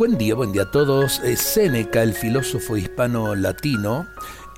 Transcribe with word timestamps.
Buen 0.00 0.16
día, 0.16 0.34
buen 0.34 0.50
día 0.50 0.62
a 0.62 0.70
todos. 0.70 1.20
Eh, 1.24 1.36
Séneca, 1.36 2.02
el 2.02 2.14
filósofo 2.14 2.78
hispano-latino, 2.78 4.06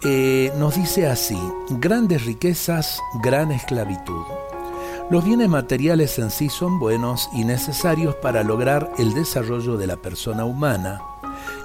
eh, 0.04 0.52
nos 0.56 0.76
dice 0.76 1.08
así, 1.08 1.36
grandes 1.68 2.24
riquezas, 2.24 3.00
gran 3.24 3.50
esclavitud. 3.50 4.22
Los 5.10 5.24
bienes 5.24 5.48
materiales 5.48 6.16
en 6.20 6.30
sí 6.30 6.48
son 6.48 6.78
buenos 6.78 7.28
y 7.34 7.44
necesarios 7.44 8.14
para 8.14 8.44
lograr 8.44 8.88
el 8.98 9.14
desarrollo 9.14 9.76
de 9.76 9.88
la 9.88 9.96
persona 9.96 10.44
humana. 10.44 11.02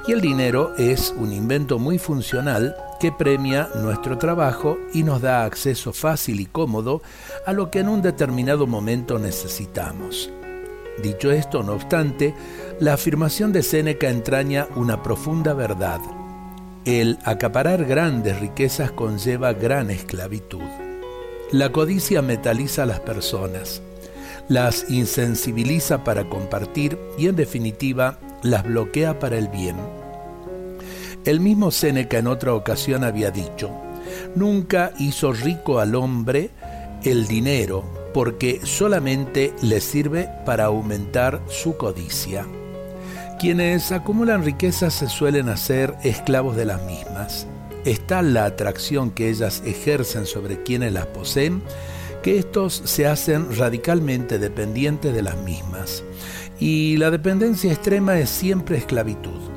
Y 0.08 0.14
el 0.14 0.22
dinero 0.22 0.76
es 0.80 1.14
un 1.16 1.32
invento 1.32 1.78
muy 1.78 2.00
funcional 2.00 2.76
que 3.00 3.12
premia 3.12 3.70
nuestro 3.76 4.18
trabajo 4.18 4.80
y 4.92 5.04
nos 5.04 5.22
da 5.22 5.46
acceso 5.46 5.94
fácil 5.94 6.40
y 6.40 6.48
cómodo 6.48 7.04
a 7.46 7.54
lo 7.54 7.70
que 7.70 7.82
en 7.82 7.90
un 7.90 8.02
determinado 8.02 8.66
momento 8.66 9.20
necesitamos. 9.20 10.32
Dicho 11.02 11.32
esto, 11.32 11.64
no 11.64 11.74
obstante, 11.74 12.34
la 12.80 12.94
afirmación 12.94 13.52
de 13.52 13.62
Séneca 13.62 14.10
entraña 14.10 14.68
una 14.76 15.04
profunda 15.04 15.54
verdad. 15.54 16.00
El 16.86 17.20
acaparar 17.24 17.86
grandes 17.86 18.40
riquezas 18.40 18.92
conlleva 18.92 19.54
gran 19.54 19.92
esclavitud. 19.92 20.62
La 21.52 21.72
codicia 21.72 22.22
metaliza 22.22 22.84
a 22.84 22.86
las 22.88 23.00
personas, 23.00 23.82
las 24.50 24.90
insensibiliza 24.90 26.04
para 26.04 26.30
compartir 26.30 26.98
y 27.18 27.28
en 27.28 27.36
definitiva 27.36 28.20
las 28.42 28.64
bloquea 28.64 29.20
para 29.20 29.38
el 29.38 29.48
bien. 29.50 29.76
El 31.26 31.40
mismo 31.40 31.72
Séneca 31.72 32.18
en 32.18 32.28
otra 32.28 32.54
ocasión 32.54 33.04
había 33.04 33.32
dicho, 33.32 33.70
nunca 34.36 34.94
hizo 34.98 35.34
rico 35.34 35.80
al 35.80 35.96
hombre 35.96 36.52
el 37.04 37.28
dinero, 37.28 37.84
porque 38.18 38.62
solamente 38.64 39.54
le 39.62 39.80
sirve 39.80 40.28
para 40.44 40.66
aumentar 40.66 41.40
su 41.50 41.78
codicia. 41.78 42.48
Quienes 43.40 43.92
acumulan 43.92 44.44
riquezas 44.44 44.96
se 44.96 45.08
suelen 45.08 45.50
hacer 45.50 45.94
esclavos 46.04 46.56
de 46.56 46.66
las 46.66 46.82
mismas. 46.82 47.46
Está 47.86 48.24
la 48.24 48.46
atracción 48.46 49.12
que 49.12 49.30
ellas 49.30 49.62
ejercen 49.68 50.26
sobre 50.26 50.64
quienes 50.64 50.94
las 50.94 51.06
poseen, 51.06 51.62
que 52.24 52.40
estos 52.40 52.82
se 52.86 53.06
hacen 53.06 53.56
radicalmente 53.56 54.40
dependientes 54.40 55.14
de 55.14 55.22
las 55.22 55.38
mismas. 55.38 56.04
Y 56.60 56.98
la 56.98 57.12
dependencia 57.12 57.72
extrema 57.72 58.18
es 58.18 58.32
siempre 58.32 58.78
esclavitud. 58.78 59.57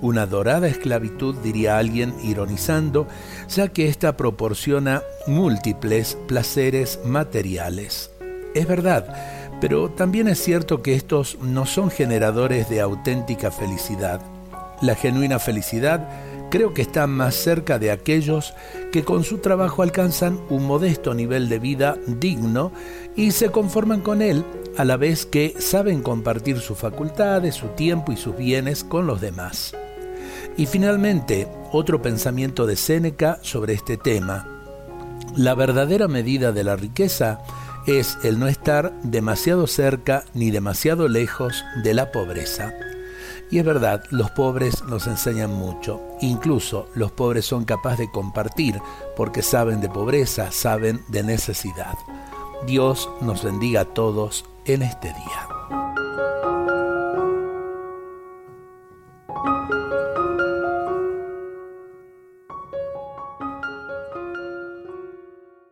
Una 0.00 0.26
dorada 0.26 0.68
esclavitud, 0.68 1.34
diría 1.36 1.78
alguien 1.78 2.14
ironizando, 2.22 3.08
ya 3.48 3.68
que 3.68 3.88
ésta 3.88 4.16
proporciona 4.16 5.02
múltiples 5.26 6.16
placeres 6.28 7.00
materiales. 7.04 8.10
Es 8.54 8.66
verdad, 8.68 9.14
pero 9.60 9.90
también 9.90 10.28
es 10.28 10.38
cierto 10.38 10.82
que 10.82 10.94
estos 10.94 11.38
no 11.40 11.66
son 11.66 11.90
generadores 11.90 12.68
de 12.68 12.80
auténtica 12.80 13.50
felicidad. 13.50 14.20
La 14.80 14.94
genuina 14.94 15.40
felicidad 15.40 16.08
creo 16.50 16.72
que 16.72 16.82
está 16.82 17.06
más 17.06 17.34
cerca 17.34 17.78
de 17.80 17.90
aquellos 17.90 18.54
que 18.92 19.04
con 19.04 19.24
su 19.24 19.38
trabajo 19.38 19.82
alcanzan 19.82 20.40
un 20.48 20.64
modesto 20.64 21.12
nivel 21.12 21.48
de 21.48 21.58
vida 21.58 21.96
digno 22.06 22.72
y 23.16 23.32
se 23.32 23.50
conforman 23.50 24.00
con 24.00 24.22
él 24.22 24.44
a 24.76 24.84
la 24.84 24.96
vez 24.96 25.26
que 25.26 25.56
saben 25.58 26.02
compartir 26.02 26.60
sus 26.60 26.78
facultades, 26.78 27.56
su 27.56 27.66
tiempo 27.68 28.12
y 28.12 28.16
sus 28.16 28.36
bienes 28.36 28.84
con 28.84 29.08
los 29.08 29.20
demás. 29.20 29.74
Y 30.56 30.66
finalmente, 30.66 31.48
otro 31.72 32.02
pensamiento 32.02 32.66
de 32.66 32.76
Séneca 32.76 33.38
sobre 33.42 33.74
este 33.74 33.96
tema. 33.96 34.46
La 35.36 35.54
verdadera 35.54 36.08
medida 36.08 36.52
de 36.52 36.64
la 36.64 36.76
riqueza 36.76 37.40
es 37.86 38.18
el 38.22 38.38
no 38.38 38.48
estar 38.48 38.92
demasiado 39.02 39.66
cerca 39.66 40.24
ni 40.34 40.50
demasiado 40.50 41.08
lejos 41.08 41.64
de 41.82 41.94
la 41.94 42.10
pobreza. 42.10 42.74
Y 43.50 43.58
es 43.58 43.64
verdad, 43.64 44.04
los 44.10 44.30
pobres 44.32 44.82
nos 44.84 45.06
enseñan 45.06 45.52
mucho. 45.52 46.00
Incluso 46.20 46.88
los 46.94 47.12
pobres 47.12 47.46
son 47.46 47.64
capaces 47.64 48.00
de 48.00 48.10
compartir 48.10 48.80
porque 49.16 49.42
saben 49.42 49.80
de 49.80 49.88
pobreza, 49.88 50.52
saben 50.52 51.00
de 51.08 51.22
necesidad. 51.22 51.94
Dios 52.66 53.08
nos 53.20 53.42
bendiga 53.42 53.82
a 53.82 53.84
todos 53.86 54.44
en 54.66 54.82
este 54.82 55.08
día. 55.08 55.57